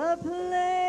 [0.00, 0.79] the place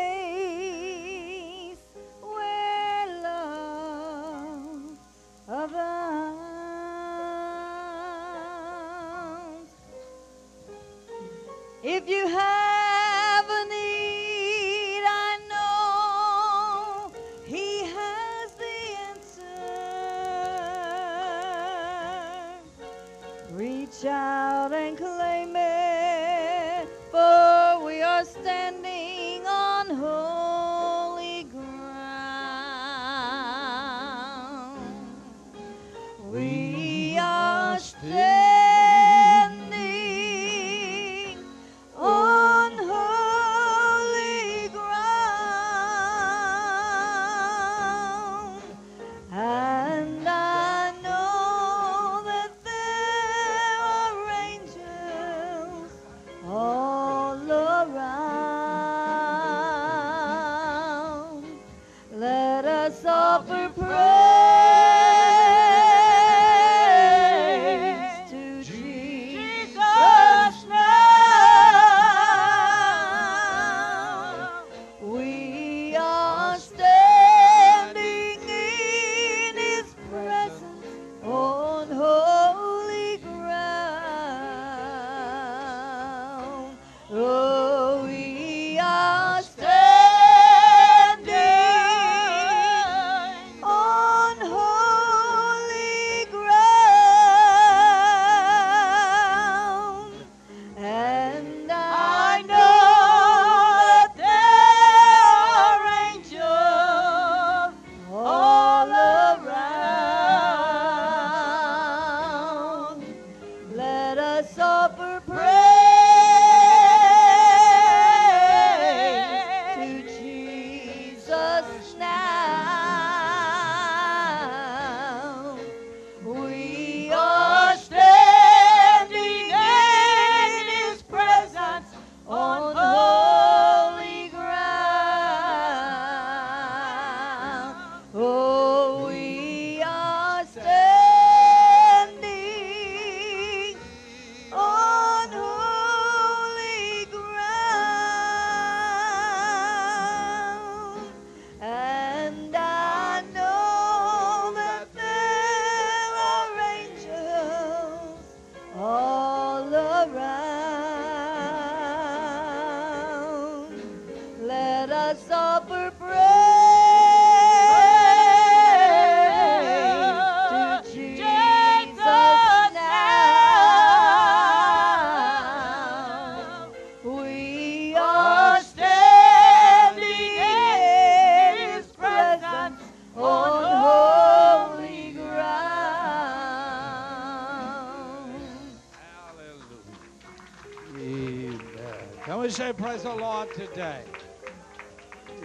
[192.92, 194.02] praise the Lord today?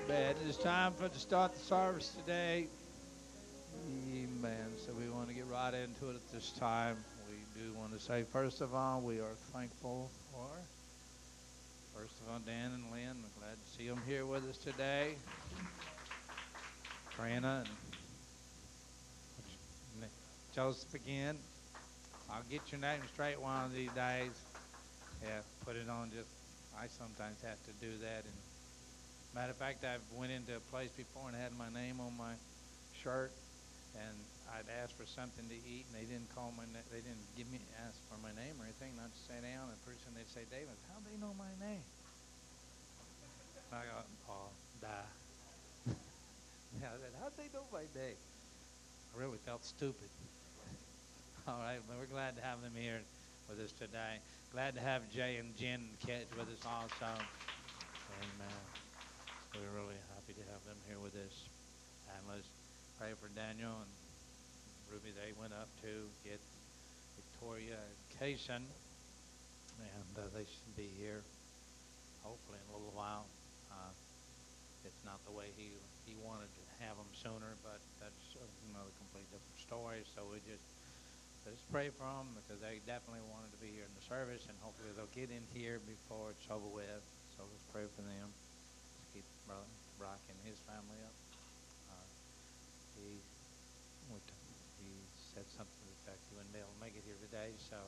[0.05, 0.35] Amen.
[0.45, 2.67] It's time for to start the service today.
[4.11, 4.67] Amen.
[4.85, 6.97] So we want to get right into it at this time.
[7.29, 10.49] We do want to say, first of all, we are thankful for,
[11.97, 13.15] first of all, Dan and Lynn.
[13.23, 15.15] We're glad to see them here with us today.
[17.15, 17.63] Trina
[20.01, 20.09] and
[20.53, 21.37] Joseph again.
[22.29, 24.31] I'll get your name straight one of these days.
[25.23, 26.27] Yeah, put it on just,
[26.87, 28.23] I sometimes have to do that.
[28.23, 28.37] And
[29.35, 32.39] matter of fact, I've went into a place before and had my name on my
[33.03, 33.35] shirt,
[33.91, 34.15] and
[34.55, 37.51] I'd asked for something to eat, and they didn't call my, na- they didn't give
[37.51, 40.31] me, ask for my name or anything, not to sit down, and pretty soon they'd
[40.31, 41.83] say, David, how'd they know my name?
[43.67, 43.99] I go,
[44.31, 44.47] oh,
[44.79, 45.11] die.
[46.79, 48.15] yeah, I said, how'd they know my name?
[49.11, 50.07] I really felt stupid.
[51.51, 53.03] All right, well, we're glad to have them here
[53.47, 54.19] with us today.
[54.51, 57.07] Glad to have Jay and Jen Kedge with us also.
[57.07, 58.59] Amen.
[59.55, 61.47] We're really happy to have them here with us.
[62.11, 62.51] And let's
[62.99, 63.91] pray for Daniel and
[64.91, 65.15] Ruby.
[65.15, 66.43] They went up to get
[67.15, 67.79] Victoria
[68.19, 68.67] Kaysen,
[69.79, 71.23] and uh, they should be here
[72.23, 73.31] hopefully in a little while.
[73.71, 73.95] Uh,
[74.83, 75.71] it's not the way he
[76.03, 78.35] he wanted to have them sooner, but that's
[78.71, 80.03] another complete different story.
[80.15, 80.63] So we just
[81.47, 84.55] let's pray for them because they definitely wanted to be here in the service, and
[84.59, 87.03] hopefully they'll get in here before it's over with.
[87.39, 88.27] So let's pray for them.
[88.27, 89.63] Let's keep Brother
[89.95, 91.15] Brock and his family up.
[91.87, 92.07] Uh,
[92.99, 93.23] he
[94.83, 94.91] he
[95.31, 97.79] said something to the effect he wouldn't be able to make it here today, so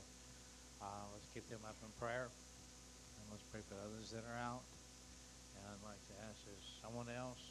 [0.79, 4.63] uh, let's keep them up in prayer, and let's pray for others that are out.
[5.59, 7.43] And I'd like to ask, does someone else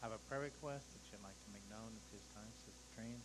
[0.00, 3.20] have a prayer request that you'd like to make known at this time, Sister Trina?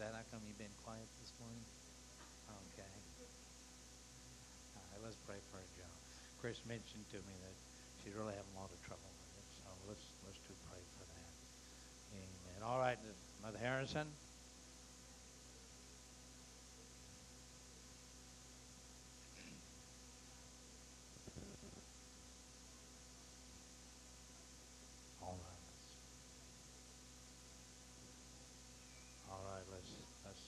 [0.00, 1.60] That how come you've been quiet this morning?
[2.72, 2.88] Okay.
[3.20, 5.94] Uh, All right, let's pray for her, Joe.
[6.40, 7.56] Chris mentioned to me that
[8.00, 11.04] she's really having a lot of trouble with it, so let's let's do pray for
[11.04, 11.30] that.
[12.16, 12.58] Amen.
[12.64, 12.96] All right,
[13.44, 14.08] Mother Harrison.
[25.22, 25.60] All right.
[25.66, 25.96] let's-
[29.30, 29.90] All right, let's
[30.24, 30.40] let's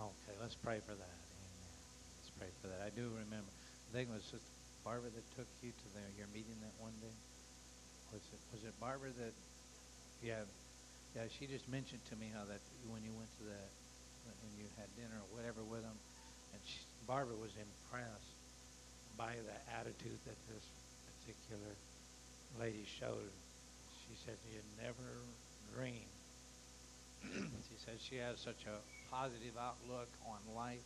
[0.00, 1.18] Okay, let's pray for that.
[1.18, 1.74] Amen.
[2.22, 2.78] Let's pray for that.
[2.86, 3.50] I do remember.
[3.50, 4.54] I think it was Sister
[4.86, 7.10] Barbara that took you to the, your meeting that one day.
[8.14, 9.34] Was it was it Barbara that?
[10.22, 10.46] Yeah,
[11.18, 11.26] yeah.
[11.26, 13.66] She just mentioned to me how that when you went to that
[14.46, 15.98] when you had dinner or whatever with them,
[16.54, 16.78] and she,
[17.10, 18.38] Barbara was impressed
[19.18, 20.64] by the attitude that this
[21.18, 21.74] particular
[22.62, 23.34] lady showed.
[24.06, 25.18] She said had never
[25.74, 26.14] dreamed
[27.68, 28.76] she says she has such a
[29.14, 30.82] positive outlook on life,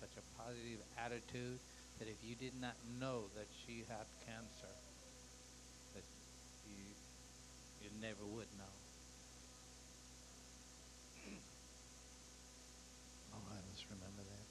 [0.00, 1.58] such a positive attitude,
[1.98, 4.74] that if you did not know that she had cancer,
[5.94, 6.02] that
[6.66, 6.82] you
[7.80, 8.74] you never would know.
[13.32, 14.46] All right, let's remember that.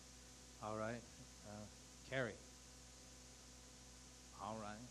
[0.65, 1.03] All right,
[1.51, 1.68] uh,
[2.09, 2.39] Carrie.
[4.41, 4.88] All right.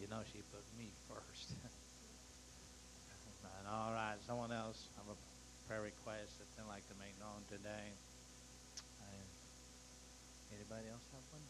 [0.00, 1.54] You know she put me first.
[3.70, 4.89] All right, someone else
[5.70, 7.94] prayer requests that they'd like to make known today.
[9.06, 9.22] And
[10.50, 11.46] anybody else have one?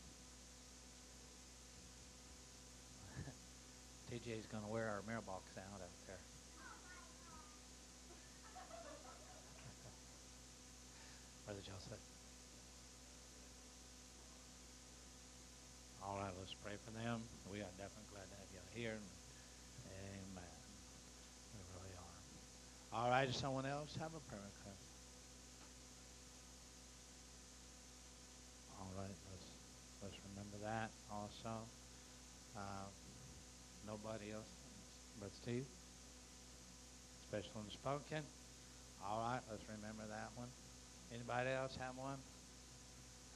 [4.13, 6.21] TJ's going to wear our mailbox out out there.
[11.49, 12.05] Brother Joseph.
[16.05, 17.25] All right, let's pray for them.
[17.49, 19.01] We are definitely glad to have you here.
[19.89, 20.61] Amen.
[21.57, 22.21] We really are.
[22.93, 24.83] All right, someone else have a prayer request?
[28.81, 29.47] All right, let's
[30.03, 31.63] let's remember that also.
[32.57, 32.91] Uh,
[33.87, 34.49] nobody else
[35.21, 35.67] but Steve.
[37.29, 38.25] Special and spoken.
[39.07, 40.49] All right, let's remember that one.
[41.15, 42.19] Anybody else have one?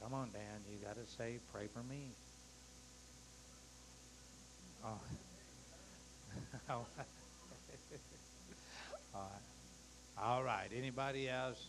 [0.03, 0.59] Come on, Dan.
[0.69, 2.09] You got to say, pray for me.
[4.83, 4.99] Oh.
[9.15, 9.47] All right.
[10.19, 10.67] All right.
[10.67, 10.71] Right.
[10.75, 11.67] Anybody else?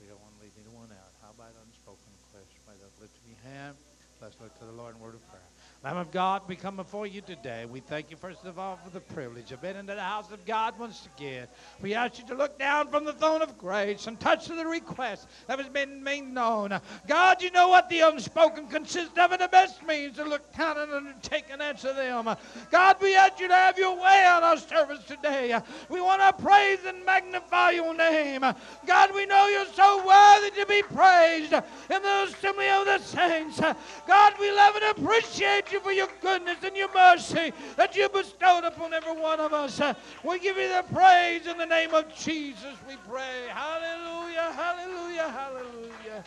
[0.00, 1.10] We don't want to leave anyone out.
[1.22, 2.54] How about unspoken requests?
[2.66, 3.74] By the lift your hand,
[4.22, 5.55] let's look to the Lord in word of prayer.
[5.86, 7.64] Lamb of God, we come before you today.
[7.64, 10.44] We thank you, first of all, for the privilege of being into the house of
[10.44, 11.46] God once again.
[11.80, 15.28] We ask you to look down from the throne of grace and touch the request
[15.46, 16.80] that has been made known.
[17.06, 20.76] God, you know what the unspoken consists of, and the best means to look down
[20.76, 22.34] and undertake and answer them.
[22.72, 25.56] God, we ask you to have your way on our service today.
[25.88, 28.40] We want to praise and magnify your name.
[28.40, 33.60] God, we know you're so worthy to be praised in the assembly of the saints.
[33.60, 38.64] God, we love and appreciate you for your goodness and your mercy that you bestowed
[38.64, 39.80] upon every one of us.
[40.24, 43.48] We give you the praise in the name of Jesus, we pray.
[43.48, 46.24] Hallelujah, hallelujah, hallelujah.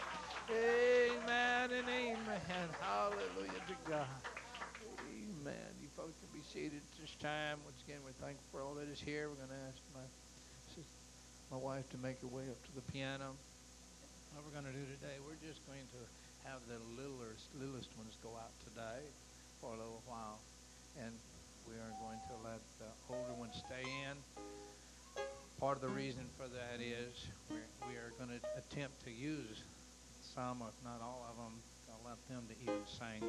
[0.50, 2.68] Amen and amen.
[2.82, 4.08] Hallelujah to God.
[5.14, 5.70] Amen.
[5.82, 7.62] You folks can be seated at this time.
[7.66, 9.30] Once again, we're thankful for all that is here.
[9.30, 10.02] We're going to ask my,
[11.54, 13.38] my wife to make her way up to the piano.
[14.34, 16.02] What we're going to do today, we're just going to
[16.50, 19.06] have the littlest, littlest ones go out today
[19.62, 20.40] for a little while.
[21.00, 21.14] And
[21.68, 24.16] we are going to let the older ones stay in.
[25.60, 29.64] Part of the reason for that is we're, we are going to attempt to use
[30.34, 33.20] some, if not all of them, to let them to even sing.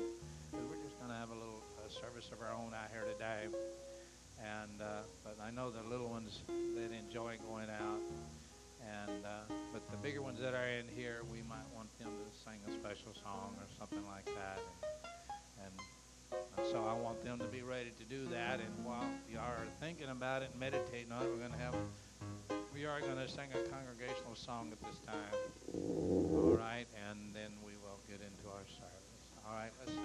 [0.55, 3.51] We're just going to have a little uh, service of our own out here today.
[4.39, 8.01] And uh, but I know the little ones that enjoy going out.
[8.81, 12.27] And uh, but the bigger ones that are in here, we might want them to
[12.41, 14.59] sing a special song or something like that.
[14.63, 15.20] And
[16.71, 18.61] so I want them to be ready to do that.
[18.61, 21.75] And while you are thinking about it and meditating on it, we're going to have
[22.75, 25.35] we are going to sing a congregational song at this time.
[25.75, 29.29] All right, and then we will get into our service.
[29.47, 30.03] All right, let's sing.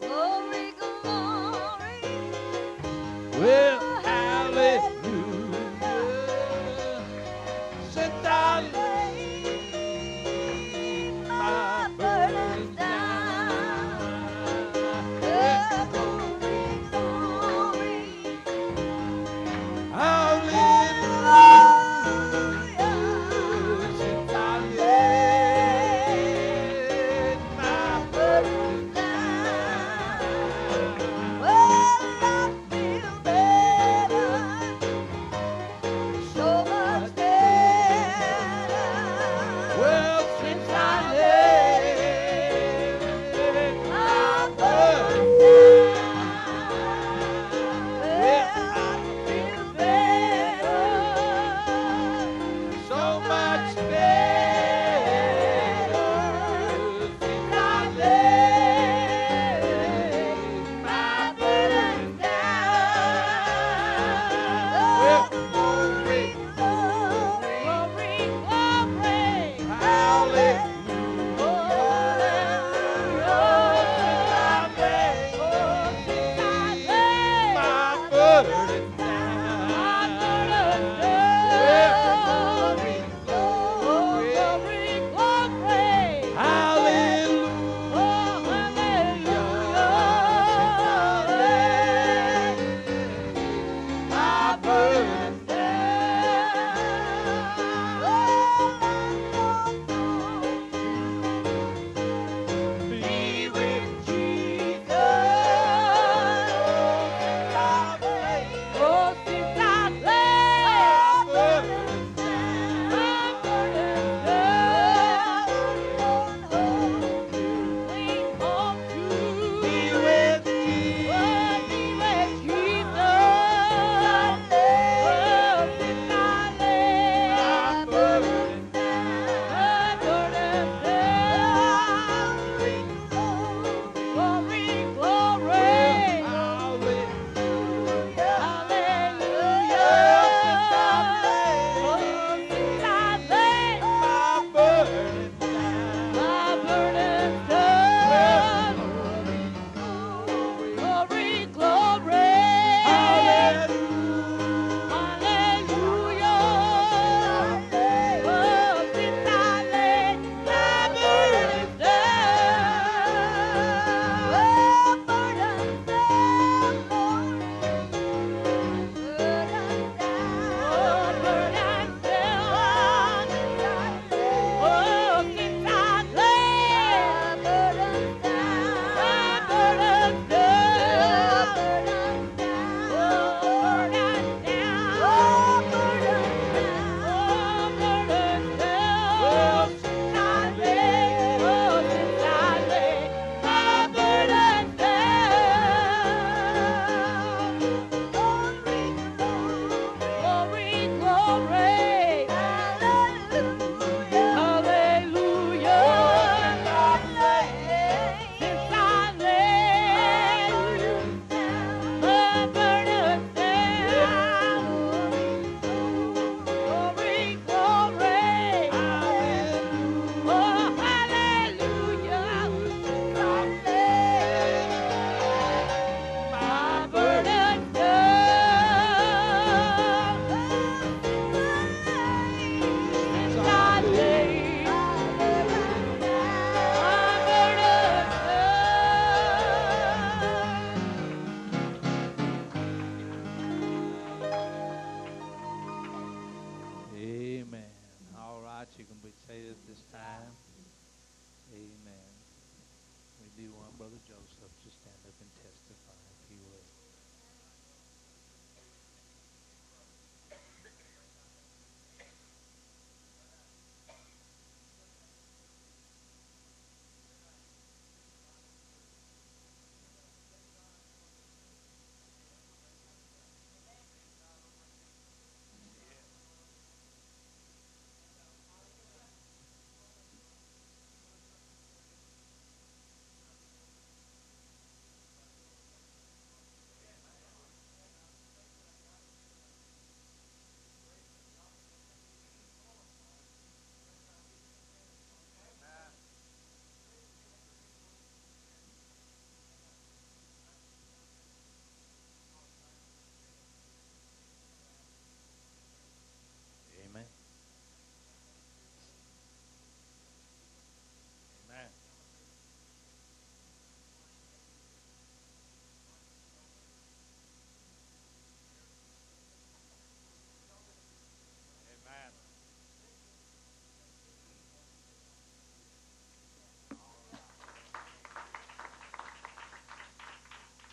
[0.00, 2.00] Glory, glory.
[3.40, 3.89] Well,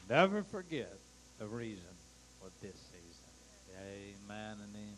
[0.09, 0.95] never forget
[1.39, 1.93] the reason
[2.39, 3.29] for this season.
[3.77, 4.57] Amen.
[4.63, 4.93] And then,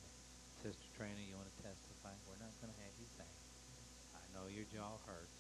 [0.63, 2.13] Sister Trina, you want to testify?
[2.29, 3.33] We're not going to have you sing.
[4.15, 5.39] I know your jaw hurts.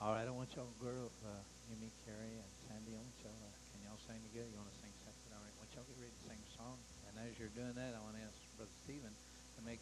[0.00, 1.44] All right, I want y'all, girl, uh,
[1.76, 4.48] Amy, Carrie, and Sandy, I want y'all, uh, can y'all sing together?
[4.48, 5.28] You want to sing separate?
[5.36, 6.80] All right, I want y'all get ready to sing a song.
[7.04, 9.12] And as you're doing that, I want to ask Brother Stephen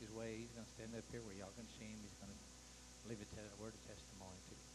[0.01, 0.39] his way.
[0.39, 1.99] He's going to stand up here where y'all can see him.
[2.03, 2.41] He's going to
[3.09, 4.67] leave a, te- a word of testimony to you.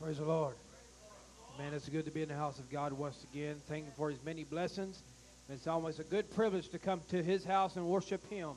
[0.00, 0.54] Praise the Lord.
[1.58, 3.56] Man, it's good to be in the house of God once again.
[3.68, 5.02] Thank Him for His many blessings.
[5.48, 8.50] It's always a good privilege to come to His house and worship Him.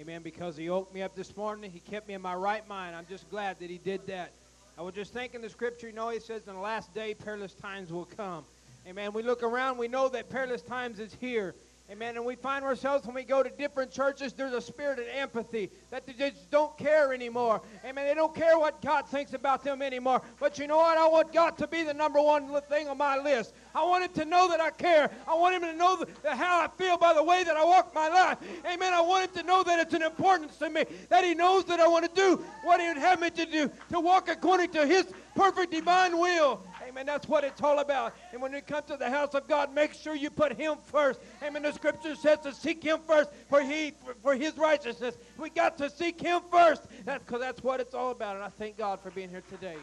[0.00, 0.22] Amen.
[0.22, 1.70] Because He woke me up this morning.
[1.72, 2.94] He kept me in my right mind.
[2.94, 4.30] I'm just glad that He did that.
[4.78, 7.54] I was just thinking the scripture, you know, He says, in the last day, perilous
[7.54, 8.44] times will come.
[8.86, 9.12] Amen.
[9.12, 11.54] We look around, we know that perilous times is here.
[11.90, 12.16] Amen.
[12.16, 15.70] And we find ourselves when we go to different churches, there's a spirit of empathy
[15.90, 17.60] that they just don't care anymore.
[17.84, 18.06] Amen.
[18.06, 20.22] They don't care what God thinks about them anymore.
[20.40, 20.96] But you know what?
[20.96, 23.52] I want God to be the number one thing on my list.
[23.74, 25.10] I want Him to know that I care.
[25.28, 27.64] I want Him to know th- that how I feel by the way that I
[27.64, 28.38] walk my life.
[28.64, 28.94] Amen.
[28.94, 31.80] I want Him to know that it's an importance to me, that He knows that
[31.80, 34.86] I want to do what He would have me to do, to walk according to
[34.86, 36.62] His perfect divine will.
[36.94, 37.06] Amen.
[37.06, 38.14] That's what it's all about.
[38.32, 41.18] And when you come to the house of God, make sure you put Him first.
[41.42, 41.62] Amen.
[41.62, 45.18] The Scripture says to seek Him first for He for, His righteousness.
[45.36, 46.84] We got to seek Him first.
[47.04, 48.36] That's because that's what it's all about.
[48.36, 49.76] And I thank God for being here today.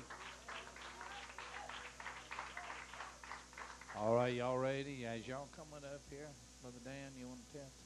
[3.97, 5.05] All right, y'all ready?
[5.05, 6.29] As y'all coming up here,
[6.61, 7.80] Brother Dan, you want to testify?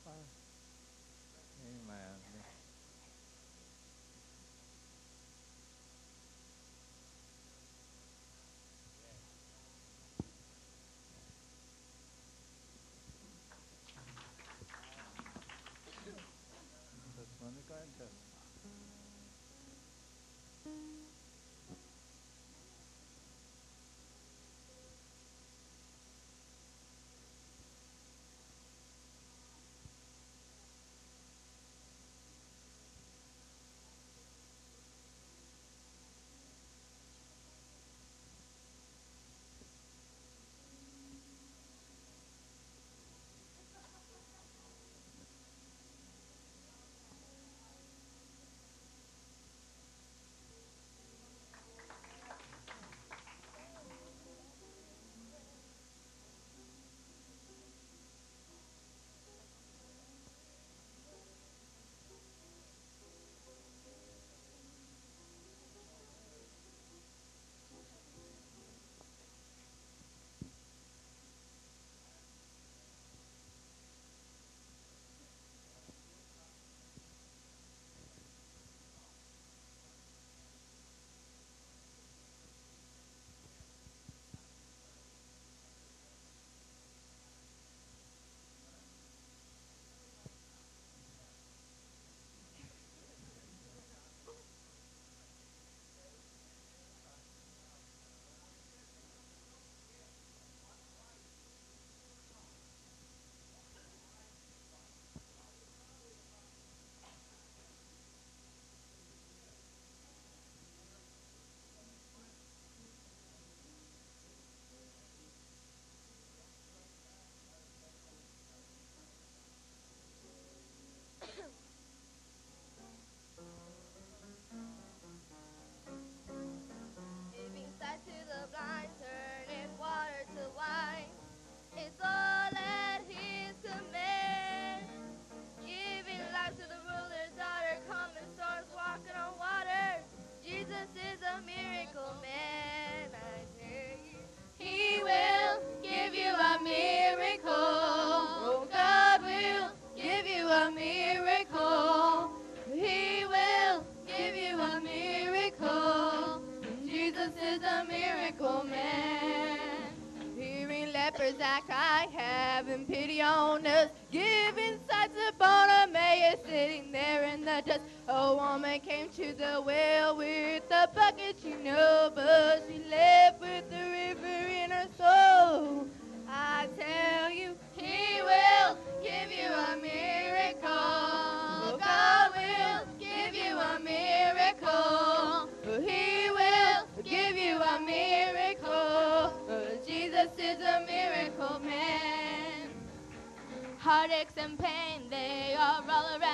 [193.85, 196.24] heartaches and pain, they are all around.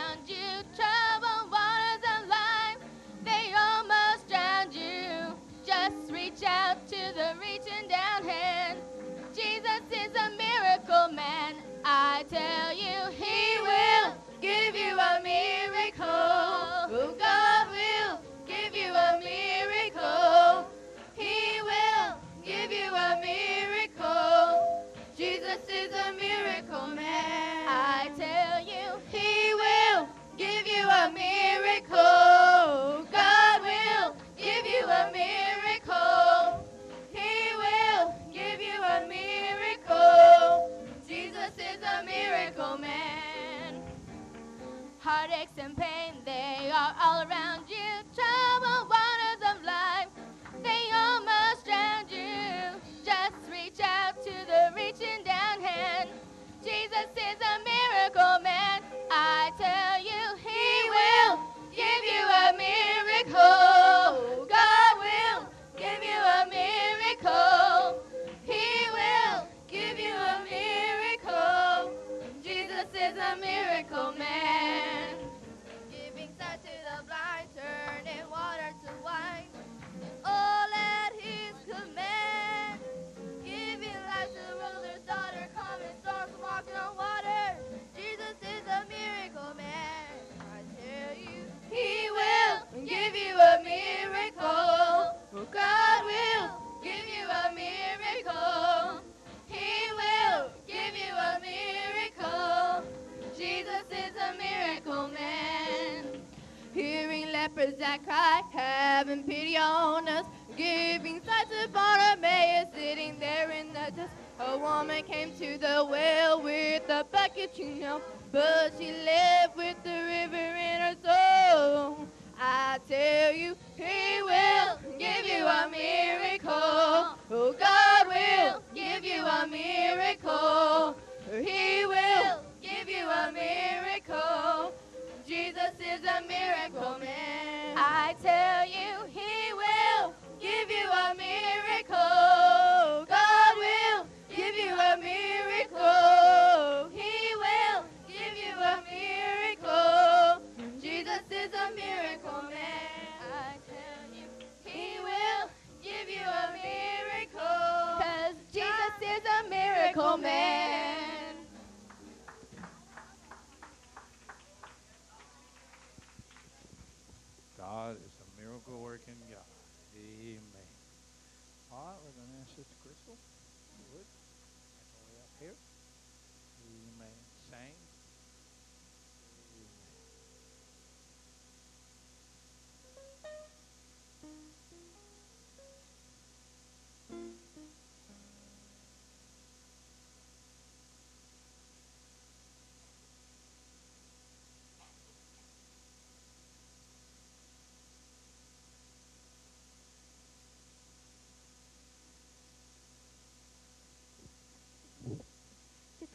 [159.93, 160.70] comer.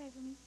[0.06, 0.45] okay for me.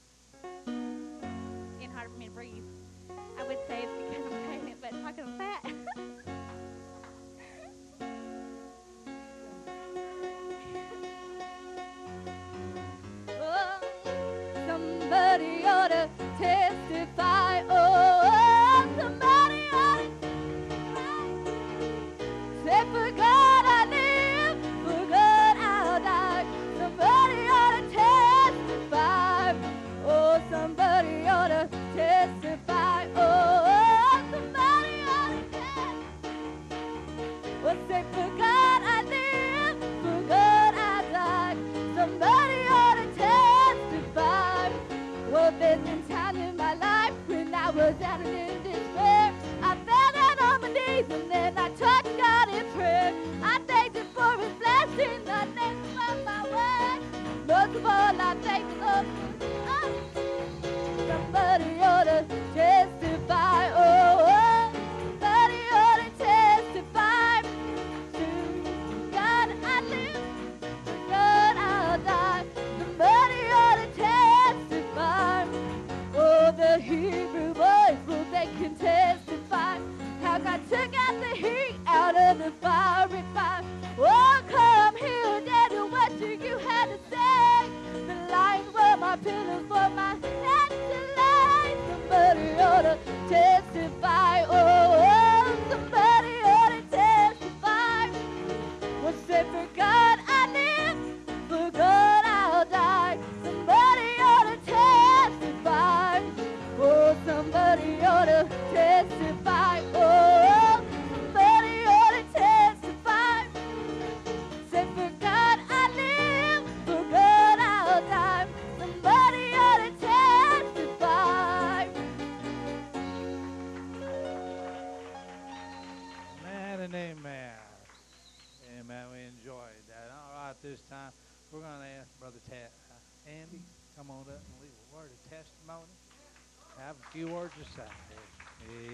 [137.49, 137.89] Few to.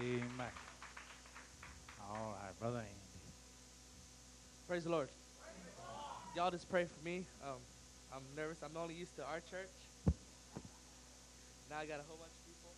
[0.00, 0.46] Amen.
[2.00, 2.90] All right, Brother Andy.
[4.66, 5.08] Praise the Lord.
[6.34, 7.24] Y'all just pray for me.
[7.44, 7.58] Um,
[8.14, 8.58] I'm nervous.
[8.62, 9.68] I'm only used to our church.
[11.70, 12.70] Now I got a whole bunch of people.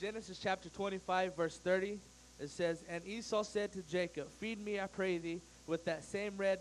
[0.00, 1.98] Genesis chapter 25, verse 30.
[2.38, 6.36] It says, And Esau said to Jacob, Feed me, I pray thee, with that same
[6.36, 6.60] red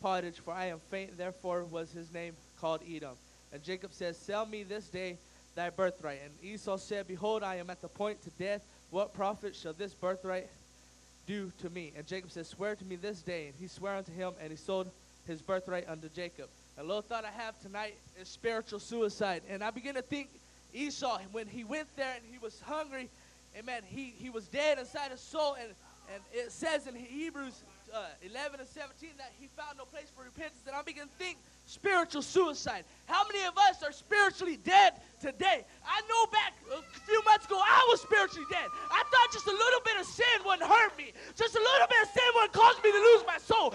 [0.00, 1.16] pottage, for I am faint.
[1.16, 3.16] Therefore was his name called Edom.
[3.52, 5.18] And Jacob says, Sell me this day
[5.54, 6.20] thy birthright.
[6.24, 8.62] And Esau said, Behold, I am at the point to death.
[8.90, 10.48] What profit shall this birthright
[11.26, 11.92] do to me?
[11.96, 13.46] And Jacob said, Swear to me this day.
[13.46, 14.90] And he sware unto him, and he sold
[15.26, 16.48] his birthright unto Jacob.
[16.78, 19.42] A little thought I have tonight is spiritual suicide.
[19.48, 20.28] And I begin to think
[20.72, 23.08] Esau, when he went there and he was hungry,
[23.58, 25.56] amen, he, he was dead inside his soul.
[25.60, 25.70] And,
[26.12, 27.62] and it says in Hebrews
[27.92, 30.64] uh, 11 and 17 that he found no place for repentance.
[30.66, 32.84] And I begin to think spiritual suicide.
[33.06, 35.64] How many of us are spiritually dead today?
[35.84, 38.66] I know back a few months ago I was spiritually dead.
[38.90, 41.12] I thought just a little bit of sin wouldn't hurt me.
[41.36, 43.74] Just a little bit of sin wouldn't cause me to lose my soul.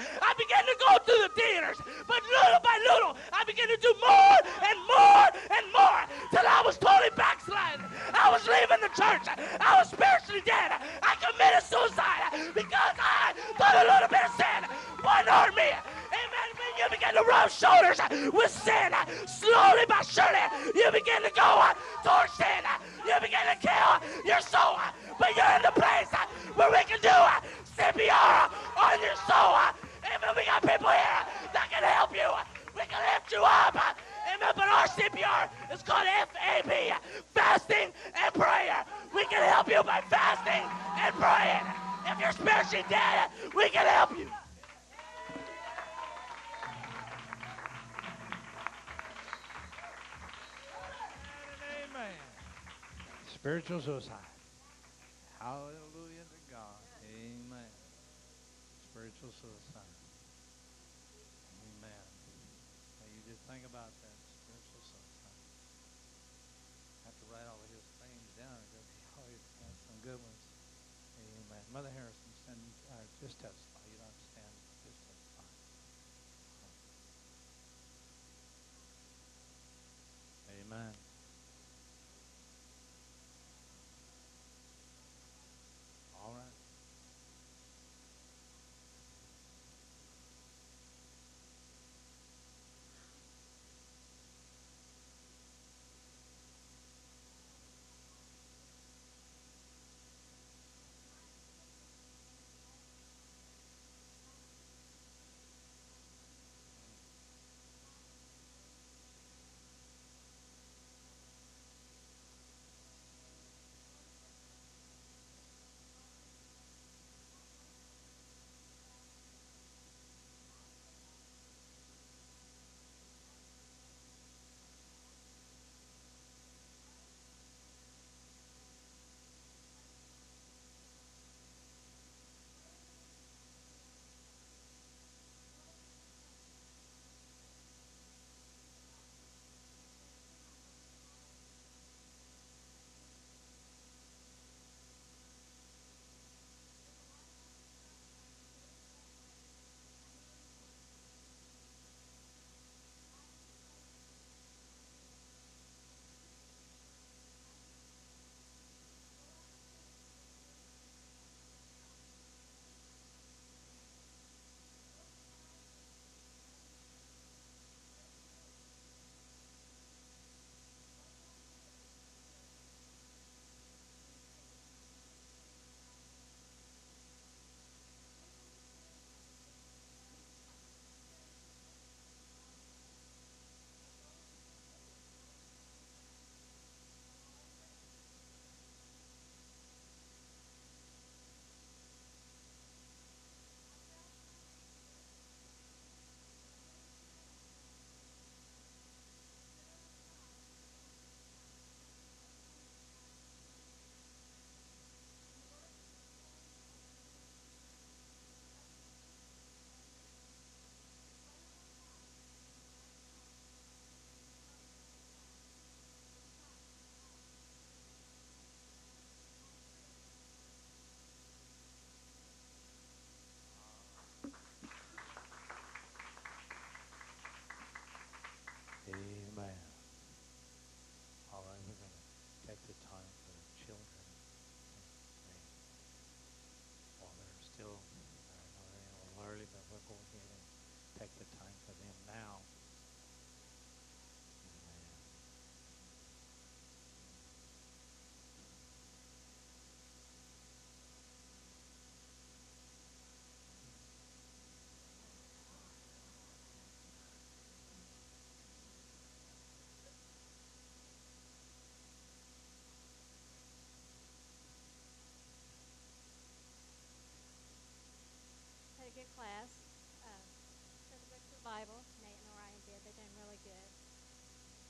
[271.68, 272.80] Bible, Nate and Orion did.
[272.80, 273.70] They're doing really good.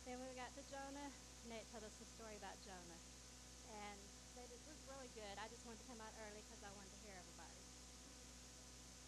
[0.02, 1.14] Then when we got to Jonah,
[1.46, 3.02] Nate told us a story about Jonah.
[3.70, 4.02] And
[4.34, 5.38] they did, it was really good.
[5.38, 7.62] I just wanted to come out early because I wanted to hear everybody.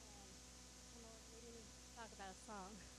[0.06, 1.66] And, and we're, we didn't
[1.98, 2.78] talk about a song.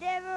[0.00, 0.24] devil.
[0.24, 0.33] there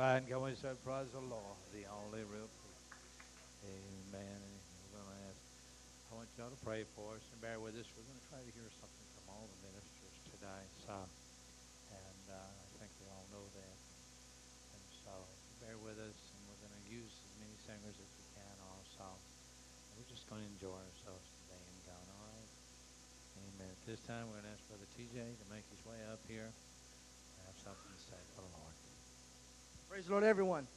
[0.00, 2.84] Everybody can we say praise the Lord, the only real truth.
[3.68, 4.40] Amen.
[4.80, 5.44] We're going to ask,
[6.08, 7.84] I want y'all to pray for us and bear with us.
[7.92, 10.64] We're going to try to hear something from all the ministers today.
[10.88, 11.04] So,
[11.92, 13.76] and uh, I think we all know that.
[14.72, 15.12] And so,
[15.60, 19.04] bear with us, and we're going to use as many singers as we can also.
[19.04, 22.52] And we're just going to enjoy ourselves today in God, all right?
[23.36, 23.68] Amen.
[23.68, 26.48] At this time, we're going to ask Brother TJ to make his way up here
[26.48, 28.80] and have something to say for the Lord.
[29.90, 30.68] Praise the Lord, everyone.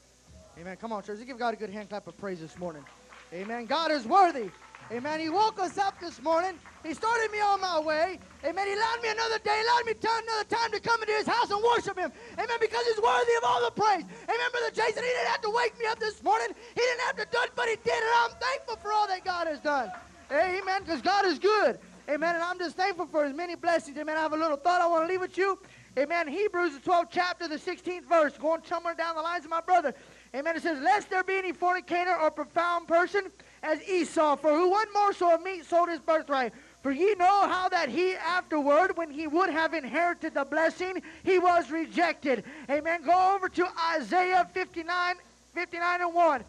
[0.59, 0.75] Amen.
[0.77, 1.17] Come on, church.
[1.17, 2.83] Let's give God a good hand clap of praise this morning.
[3.31, 3.67] Amen.
[3.67, 4.49] God is worthy.
[4.91, 5.19] Amen.
[5.19, 6.53] He woke us up this morning.
[6.81, 8.17] He started me on my way.
[8.43, 8.65] Amen.
[8.65, 11.51] He allowed me another day, allowed me to another time to come into his house
[11.51, 12.11] and worship him.
[12.33, 12.57] Amen.
[12.59, 14.01] Because he's worthy of all the praise.
[14.01, 14.49] Amen.
[14.51, 16.47] Brother Jason, he didn't have to wake me up this morning.
[16.73, 18.13] He didn't have to do it, but he did it.
[18.17, 19.91] I'm thankful for all that God has done.
[20.31, 20.81] Amen.
[20.81, 21.77] Because God is good.
[22.09, 22.33] Amen.
[22.33, 23.95] And I'm just thankful for his many blessings.
[23.95, 24.17] Amen.
[24.17, 25.59] I have a little thought I want to leave with you.
[25.97, 26.27] Amen.
[26.27, 29.93] Hebrews, the 12th chapter, the 16th verse, going somewhere down the lines of my brother.
[30.35, 30.55] Amen.
[30.55, 33.31] It says, Lest there be any fornicator or profound person
[33.61, 36.51] as Esau, for who one morsel of meat sold his birthright.
[36.81, 41.37] For ye know how that he afterward, when he would have inherited the blessing, he
[41.37, 42.43] was rejected.
[42.69, 43.03] Amen.
[43.05, 45.15] Go over to Isaiah 59,
[45.53, 46.43] 59 and 1.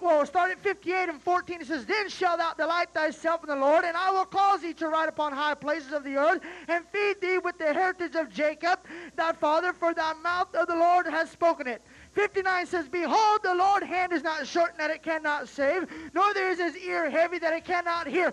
[0.00, 1.60] Well, start at 58 and 14.
[1.60, 4.74] It says, Then shalt thou delight thyself in the Lord, and I will cause thee
[4.74, 8.30] to ride upon high places of the earth, and feed thee with the heritage of
[8.30, 8.80] Jacob,
[9.16, 11.82] thy father, for thy mouth of the Lord has spoken it.
[12.12, 16.50] 59 says, Behold, the Lord's hand is not shortened that it cannot save, nor there
[16.50, 18.32] is his ear heavy that it cannot hear.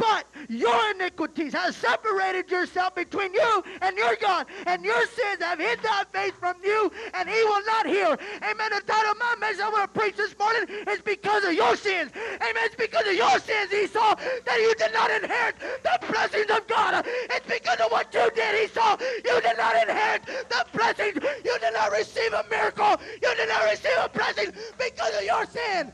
[0.00, 5.58] But your iniquities have separated yourself between you and your God, and your sins have
[5.58, 8.16] hid thy face from you, and he will not hear.
[8.42, 8.70] Amen.
[8.74, 11.76] The title of my message I want to preach this morning is because of your
[11.76, 12.12] sins.
[12.16, 12.62] Amen.
[12.64, 17.04] It's because of your sins, Esau, that you did not inherit the blessings of God.
[17.06, 18.96] It's because of what you did, Esau.
[19.00, 21.18] You did not inherit the blessings.
[21.44, 22.96] You did not receive a miracle.
[23.22, 25.92] You did not receive a blessing because of your sin.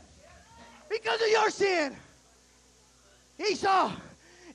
[0.89, 1.97] Because of your sin.
[3.39, 3.91] Esau,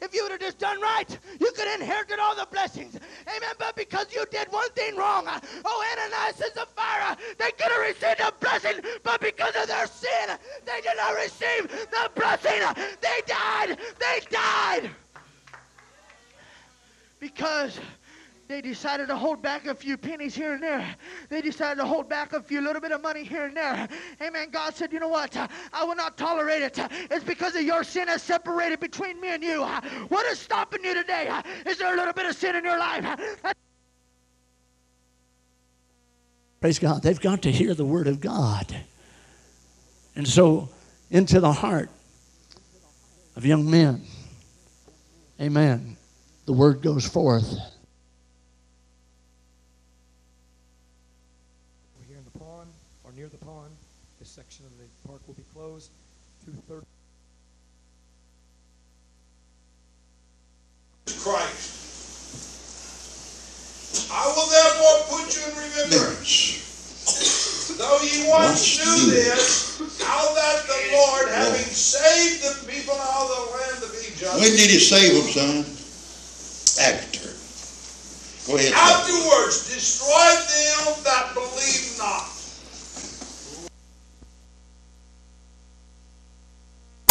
[0.01, 2.99] if you would have just done right, you could have inherited all the blessings.
[3.29, 3.55] Amen.
[3.59, 7.71] But because you did one thing wrong, uh, oh, Ananias and Sapphira, uh, they could
[7.71, 12.61] have received a blessing, but because of their sin, they did not receive the blessing.
[13.01, 13.79] They died.
[14.01, 14.91] They died.
[17.21, 17.79] Because
[18.53, 20.95] they decided to hold back a few pennies here and there.
[21.31, 23.89] They decided to hold back a few little bit of money here and there.
[24.21, 24.51] Amen.
[24.51, 25.35] God said, you know what?
[25.73, 26.79] I will not tolerate it.
[27.11, 29.65] It's because of your sin has separated between me and you.
[30.09, 31.33] What is stopping you today?
[31.65, 33.19] Is there a little bit of sin in your life?
[36.61, 37.03] Praise God.
[37.03, 38.77] They've got to hear the word of God.
[40.15, 40.69] And so,
[41.11, 41.89] into the heart
[43.35, 44.03] of young men,
[45.41, 45.97] amen,
[46.45, 47.72] the word goes forth.
[56.67, 56.85] through
[61.07, 61.23] 30.
[61.23, 61.69] Christ.
[64.11, 66.59] I will therefore put you in remembrance.
[67.79, 73.29] Though ye once knew this, how that the Lord, having saved the people out of
[73.29, 74.35] the land of Egypt.
[74.35, 75.65] When did he save them, son?
[76.85, 77.31] After.
[78.51, 78.73] Go ahead.
[78.75, 82.42] Afterwards, destroyed them that believe not.